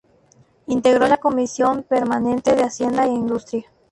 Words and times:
Integró 0.65 1.05
la 1.07 1.17
Comisión 1.17 1.83
permanente 1.83 2.55
de 2.55 2.63
Hacienda 2.63 3.05
e 3.05 3.09
Industria. 3.09 3.69